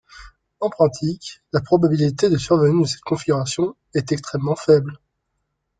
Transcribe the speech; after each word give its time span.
En 0.61 0.71
pratique, 0.71 1.43
la 1.53 1.61
probabilité 1.61 2.31
de 2.31 2.37
survenue 2.39 2.81
de 2.81 2.87
cette 2.87 3.01
configuration 3.01 3.75
est 3.93 4.11
extrêmement 4.11 4.55
faible. 4.55 4.99